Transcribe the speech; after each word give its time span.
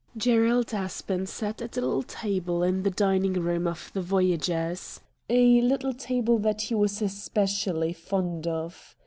Gerald 0.17 0.73
Aspen 0.73 1.27
sat 1.27 1.61
at 1.61 1.77
a 1.77 1.81
little 1.81 2.01
table 2.01 2.63
in 2.63 2.81
the 2.81 2.89
dining 2.89 3.33
room 3.33 3.67
of 3.67 3.91
the 3.93 4.01
Voyagers— 4.01 4.99
a 5.29 5.61
little 5.61 5.93
table 5.93 6.39
that 6.39 6.61
he 6.61 6.73
was 6.73 7.03
especially 7.03 7.93
fond 7.93 8.47
of. 8.47 8.95